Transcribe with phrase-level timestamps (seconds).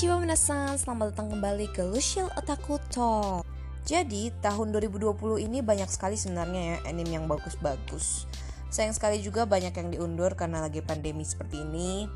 [0.00, 3.44] Konnichiwa minasan, selamat datang kembali ke Lucial Otaku Talk.
[3.84, 5.12] Jadi tahun 2020
[5.44, 8.24] ini banyak sekali sebenarnya ya anime yang bagus-bagus.
[8.72, 12.08] Sayang sekali juga banyak yang diundur karena lagi pandemi seperti ini.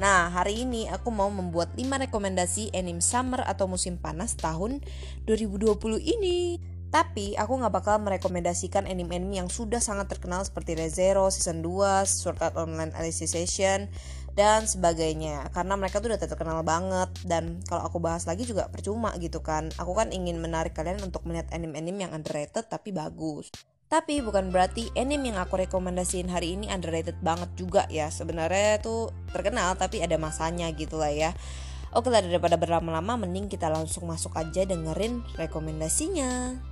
[0.00, 4.80] Nah hari ini aku mau membuat 5 rekomendasi anime summer atau musim panas tahun
[5.28, 5.68] 2020
[6.00, 6.56] ini
[6.92, 12.36] tapi aku gak bakal merekomendasikan anime-anime yang sudah sangat terkenal seperti ReZero, Season 2, Sword
[12.44, 13.88] Art Online Alicization,
[14.36, 15.48] dan sebagainya.
[15.56, 19.72] Karena mereka tuh udah terkenal banget dan kalau aku bahas lagi juga percuma gitu kan.
[19.80, 23.48] Aku kan ingin menarik kalian untuk melihat anime-anime yang underrated tapi bagus.
[23.88, 28.12] Tapi bukan berarti anime yang aku rekomendasiin hari ini underrated banget juga ya.
[28.12, 31.32] Sebenarnya tuh terkenal tapi ada masanya gitu lah ya.
[31.92, 36.71] Oke lah daripada berlama-lama mending kita langsung masuk aja dengerin rekomendasinya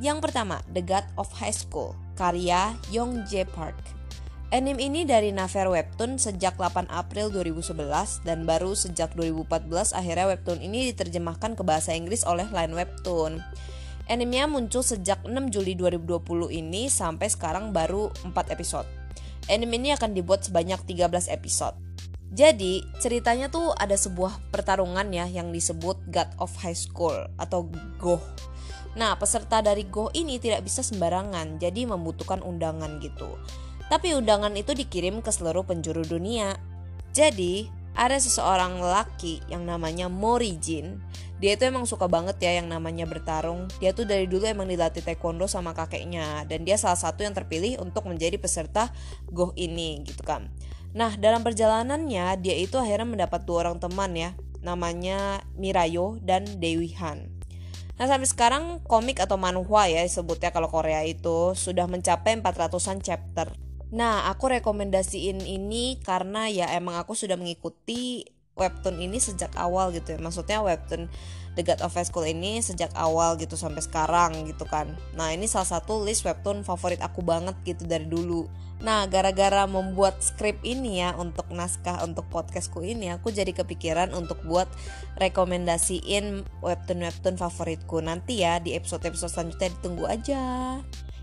[0.00, 4.02] Yang pertama The God of High School karya Young Jae Park
[4.52, 10.60] Anime ini dari Naver Webtoon sejak 8 April 2011 dan baru sejak 2014 akhirnya webtoon
[10.60, 13.40] ini diterjemahkan ke bahasa Inggris oleh Line Webtoon.
[14.12, 18.84] Animenya muncul sejak 6 Juli 2020 ini sampai sekarang baru 4 episode.
[19.48, 21.91] Anime ini akan dibuat sebanyak 13 episode.
[22.32, 27.68] Jadi, ceritanya tuh ada sebuah pertarungan ya yang disebut God of High School atau
[28.00, 28.24] GOH.
[28.96, 33.36] Nah, peserta dari GOH ini tidak bisa sembarangan, jadi membutuhkan undangan gitu.
[33.92, 36.56] Tapi undangan itu dikirim ke seluruh penjuru dunia.
[37.12, 41.04] Jadi, ada seseorang laki yang namanya Morijin.
[41.42, 43.68] Dia itu emang suka banget ya yang namanya bertarung.
[43.82, 47.82] Dia tuh dari dulu emang dilatih taekwondo sama kakeknya dan dia salah satu yang terpilih
[47.82, 48.94] untuk menjadi peserta
[49.28, 50.48] Goh ini gitu kan.
[50.92, 56.92] Nah, dalam perjalanannya dia itu akhirnya mendapat dua orang teman ya, namanya Mirayo dan Dewi
[57.00, 57.32] Han.
[57.92, 63.52] Nah sampai sekarang komik atau manhwa ya sebutnya kalau Korea itu sudah mencapai 400-an chapter
[63.92, 68.24] Nah, aku rekomendasiin ini karena ya emang aku sudah mengikuti
[68.56, 70.18] webtoon ini sejak awal gitu ya.
[70.20, 71.08] Maksudnya webtoon
[71.52, 74.96] The God of High School ini sejak awal gitu sampai sekarang gitu kan.
[75.12, 78.48] Nah, ini salah satu list webtoon favorit aku banget gitu dari dulu.
[78.80, 84.40] Nah, gara-gara membuat skrip ini ya untuk naskah untuk podcastku ini, aku jadi kepikiran untuk
[84.48, 84.66] buat
[85.20, 88.00] rekomendasiin webtoon-webtoon favoritku.
[88.00, 90.42] Nanti ya di episode-episode selanjutnya ditunggu aja.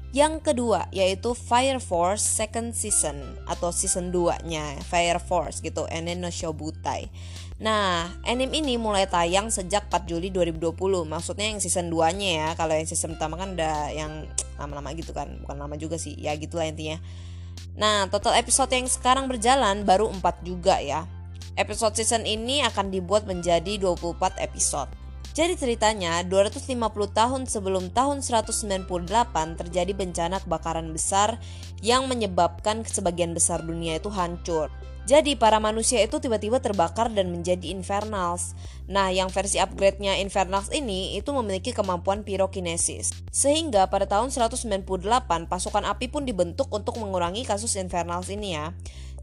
[0.10, 6.34] Yang kedua yaitu Fire Force second season atau season 2-nya Fire Force gitu Enen no
[6.34, 7.14] Shobutai.
[7.60, 10.74] Nah, anime ini mulai tayang sejak 4 Juli 2020.
[11.04, 12.50] Maksudnya yang season 2-nya ya.
[12.56, 14.26] Kalau yang season pertama kan udah yang
[14.56, 15.44] lama-lama gitu kan.
[15.44, 16.16] Bukan lama juga sih.
[16.16, 16.98] Ya gitulah intinya.
[17.76, 21.04] Nah, total episode yang sekarang berjalan baru 4 juga ya.
[21.60, 24.88] Episode season ini akan dibuat menjadi 24 episode.
[25.38, 26.74] Jadi ceritanya, 250
[27.14, 28.90] tahun sebelum tahun 198
[29.56, 31.38] terjadi bencana kebakaran besar
[31.80, 34.74] yang menyebabkan sebagian besar dunia itu hancur.
[35.10, 38.54] Jadi para manusia itu tiba-tiba terbakar dan menjadi infernals.
[38.86, 43.10] Nah, yang versi upgrade-nya infernals ini itu memiliki kemampuan pyrokinesis.
[43.34, 44.86] Sehingga pada tahun 198
[45.50, 48.70] pasukan api pun dibentuk untuk mengurangi kasus infernals ini ya.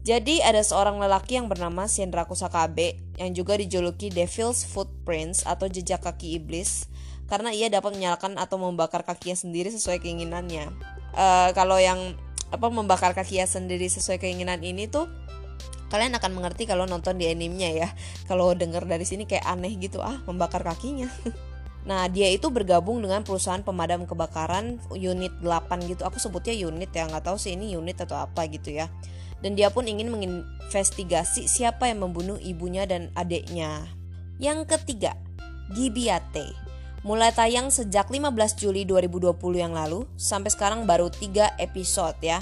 [0.07, 5.99] Jadi ada seorang lelaki yang bernama Shinra Kusakabe yang juga dijuluki Devil's Footprints atau jejak
[5.99, 6.87] kaki iblis
[7.27, 10.71] karena ia dapat menyalakan atau membakar kakinya sendiri sesuai keinginannya.
[11.11, 12.15] Uh, kalau yang
[12.55, 15.11] apa membakar kakinya sendiri sesuai keinginan ini tuh
[15.91, 17.89] kalian akan mengerti kalau nonton di animenya ya.
[18.31, 21.11] Kalau denger dari sini kayak aneh gitu ah membakar kakinya.
[21.87, 26.03] Nah, dia itu bergabung dengan perusahaan pemadam kebakaran unit 8 gitu.
[26.03, 28.91] Aku sebutnya unit ya, nggak tahu sih ini unit atau apa gitu ya
[29.41, 33.85] dan dia pun ingin menginvestigasi siapa yang membunuh ibunya dan adiknya.
[34.37, 35.17] Yang ketiga,
[35.73, 36.53] Gibiate.
[37.05, 42.41] Mulai tayang sejak 15 Juli 2020 yang lalu sampai sekarang baru 3 episode ya.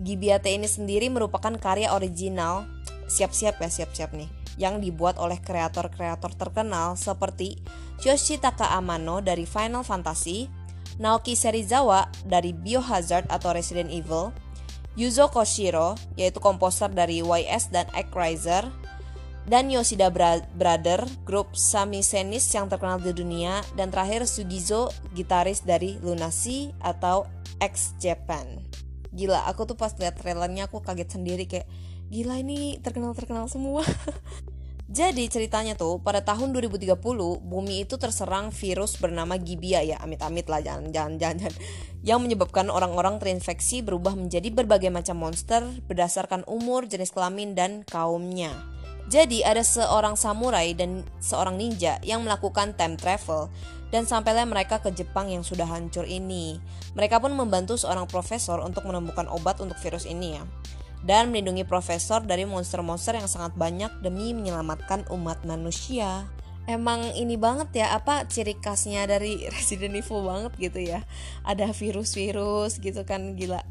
[0.00, 2.66] Gibiate ini sendiri merupakan karya original
[3.06, 7.60] siap-siap ya siap-siap nih yang dibuat oleh kreator-kreator terkenal seperti
[8.02, 10.50] Yoshitaka Amano dari Final Fantasy,
[11.00, 14.34] Naoki Serizawa dari Biohazard atau Resident Evil,
[14.92, 18.68] Yuzo Koshiro, yaitu komposer dari YS dan Riser,
[19.48, 20.12] dan Yoshida
[20.54, 27.26] Brother, grup Sami Senis yang terkenal di dunia, dan terakhir Sugizo, gitaris dari Lunacy atau
[27.58, 28.62] X Japan.
[29.12, 31.68] Gila, aku tuh pas lihat trailernya aku kaget sendiri kayak
[32.12, 33.84] gila ini terkenal-terkenal semua.
[34.92, 37.00] Jadi ceritanya tuh pada tahun 2030
[37.40, 41.52] bumi itu terserang virus bernama Gibia ya amit-amit lah jangan jangan jangan
[42.04, 48.52] yang menyebabkan orang-orang terinfeksi berubah menjadi berbagai macam monster berdasarkan umur, jenis kelamin dan kaumnya.
[49.08, 53.48] Jadi ada seorang samurai dan seorang ninja yang melakukan time travel
[53.88, 56.60] dan sampailah mereka ke Jepang yang sudah hancur ini.
[56.92, 60.44] Mereka pun membantu seorang profesor untuk menemukan obat untuk virus ini ya.
[61.02, 66.30] Dan melindungi profesor dari monster-monster yang sangat banyak demi menyelamatkan umat manusia.
[66.70, 71.02] Emang ini banget ya apa ciri khasnya dari Resident Evil banget gitu ya.
[71.42, 73.66] Ada virus-virus gitu kan gila.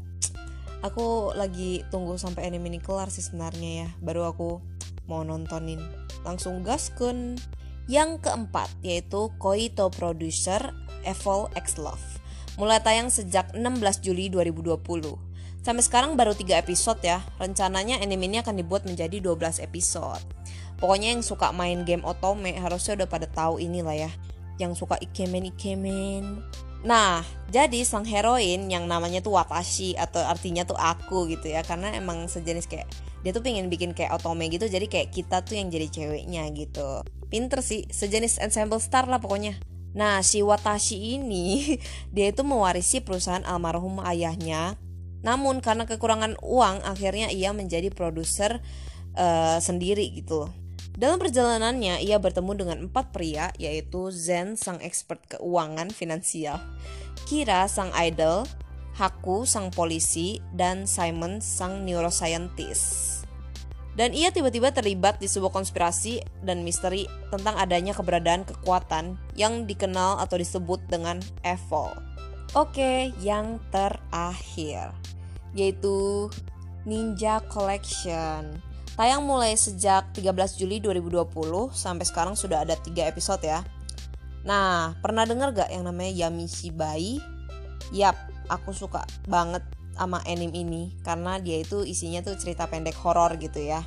[0.84, 3.88] Aku lagi tunggu sampai anime ini kelar sih sebenarnya ya.
[4.04, 4.60] Baru aku
[5.08, 5.80] mau nontonin.
[6.26, 7.40] Langsung gaskun.
[7.88, 10.70] Yang keempat yaitu Koito Producer
[11.02, 12.20] Evil X Love.
[12.60, 15.31] Mulai tayang sejak 16 Juli 2020.
[15.62, 17.22] Sampai sekarang baru 3 episode ya.
[17.38, 20.22] Rencananya anime ini akan dibuat menjadi 12 episode.
[20.82, 24.10] Pokoknya yang suka main game otome harusnya udah pada tahu inilah ya.
[24.58, 26.42] Yang suka ikemen-ikemen.
[26.82, 27.22] Nah,
[27.54, 31.62] jadi sang heroin yang namanya tuh Watashi atau artinya tuh aku gitu ya.
[31.62, 32.90] Karena emang sejenis kayak
[33.22, 37.06] dia tuh pengen bikin kayak otome gitu jadi kayak kita tuh yang jadi ceweknya gitu
[37.30, 39.56] pinter sih sejenis ensemble star lah pokoknya
[39.94, 41.78] nah si Watashi ini
[42.14, 44.74] dia itu mewarisi perusahaan almarhum ayahnya
[45.22, 48.58] namun karena kekurangan uang akhirnya ia menjadi produser
[49.14, 50.50] uh, sendiri gitu
[50.92, 56.60] dalam perjalanannya, ia bertemu dengan empat pria, yaitu Zen, sang expert keuangan finansial,
[57.24, 58.44] Kira, sang idol,
[59.00, 63.24] Haku, sang polisi, dan Simon, sang neuroscientist.
[63.96, 70.20] Dan ia tiba-tiba terlibat di sebuah konspirasi dan misteri tentang adanya keberadaan kekuatan yang dikenal
[70.20, 71.92] atau disebut dengan Evil.
[72.52, 75.01] Oke, yang terakhir
[75.56, 76.28] yaitu
[76.84, 78.58] Ninja Collection.
[78.92, 83.64] Tayang mulai sejak 13 Juli 2020 sampai sekarang sudah ada 3 episode ya.
[84.44, 87.22] Nah, pernah dengar gak yang namanya Yami Shibai?
[87.94, 88.16] Yap,
[88.52, 89.64] aku suka banget
[89.96, 93.80] sama anime ini karena dia itu isinya tuh cerita pendek horor gitu ya.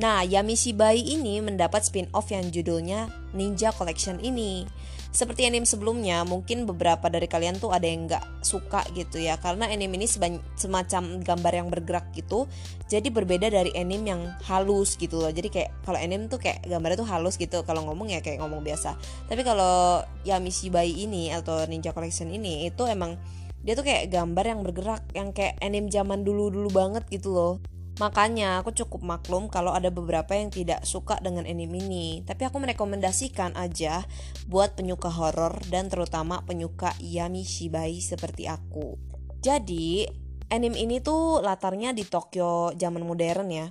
[0.00, 4.64] Nah, Yami Shibai ini mendapat spin-off yang judulnya Ninja Collection ini.
[5.12, 9.68] Seperti anime sebelumnya, mungkin beberapa dari kalian tuh ada yang nggak suka gitu ya, karena
[9.68, 10.08] anime ini
[10.56, 12.48] semacam gambar yang bergerak gitu,
[12.88, 15.28] jadi berbeda dari anime yang halus gitu loh.
[15.28, 18.64] Jadi kayak kalau anime tuh kayak gambarnya tuh halus gitu, kalau ngomong ya kayak ngomong
[18.64, 18.96] biasa.
[19.28, 23.20] Tapi kalau Yami Shibai ini atau Ninja Collection ini itu emang
[23.60, 27.60] dia tuh kayak gambar yang bergerak yang kayak anime zaman dulu-dulu banget gitu loh
[28.00, 32.24] Makanya aku cukup maklum kalau ada beberapa yang tidak suka dengan anime ini.
[32.24, 34.08] Tapi aku merekomendasikan aja
[34.48, 38.96] buat penyuka horor dan terutama penyuka Yami Shibai seperti aku.
[39.44, 40.08] Jadi,
[40.48, 43.68] anime ini tuh latarnya di Tokyo zaman modern ya.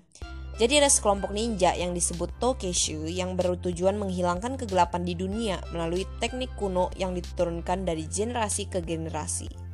[0.60, 6.54] Jadi ada sekelompok ninja yang disebut Tokeshu yang bertujuan menghilangkan kegelapan di dunia melalui teknik
[6.60, 9.69] kuno yang diturunkan dari generasi ke generasi.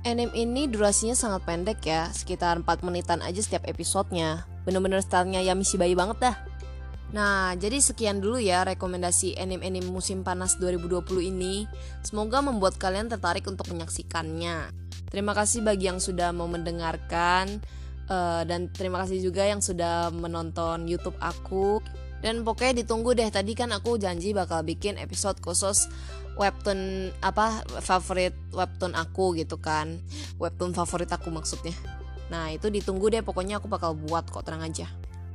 [0.00, 4.48] Anime ini durasinya sangat pendek ya, sekitar 4 menitan aja setiap episodenya.
[4.64, 6.36] Bener-bener stylenya Yami Shibai banget dah.
[7.12, 11.68] Nah, jadi sekian dulu ya rekomendasi anime-anime musim panas 2020 ini.
[12.00, 14.72] Semoga membuat kalian tertarik untuk menyaksikannya.
[15.10, 17.60] Terima kasih bagi yang sudah mau mendengarkan
[18.08, 21.82] uh, dan terima kasih juga yang sudah menonton YouTube aku.
[22.20, 25.88] Dan pokoknya ditunggu deh tadi kan aku janji bakal bikin episode khusus
[26.36, 30.00] webtoon apa favorit webtoon aku gitu kan.
[30.36, 31.72] Webtoon favorit aku maksudnya.
[32.28, 34.86] Nah itu ditunggu deh pokoknya aku bakal buat kok tenang aja.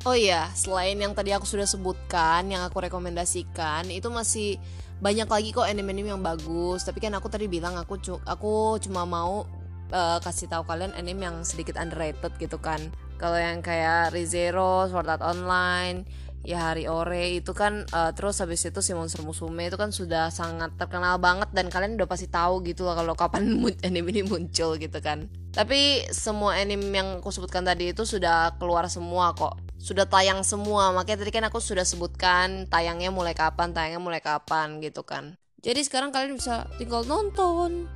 [0.06, 4.62] Oh iya selain yang tadi aku sudah sebutkan yang aku rekomendasikan itu masih
[5.02, 6.86] banyak lagi kok anime-anime yang bagus.
[6.86, 9.50] Tapi kan aku tadi bilang aku cu aku cuma mau
[9.92, 12.80] uh, kasih tahu kalian anime yang sedikit underrated gitu kan.
[13.16, 16.04] Kalau yang kayak Rizero, Sword Art Online,
[16.46, 20.30] ya Hari Ore itu kan uh, terus habis itu si Monster Musume itu kan sudah
[20.30, 24.78] sangat terkenal banget dan kalian udah pasti tahu gitu lah kalau kapan anime ini muncul
[24.78, 25.26] gitu kan.
[25.52, 29.58] Tapi semua anime yang aku sebutkan tadi itu sudah keluar semua kok.
[29.82, 30.92] Sudah tayang semua.
[30.94, 35.40] Makanya tadi kan aku sudah sebutkan tayangnya mulai kapan, tayangnya mulai kapan gitu kan.
[35.66, 37.90] Jadi sekarang kalian bisa tinggal nonton.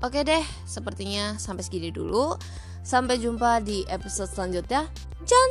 [0.00, 2.38] Oke deh, sepertinya sampai segini dulu.
[2.80, 4.88] Sampai jumpa di episode selanjutnya.
[5.20, 5.50] Jangan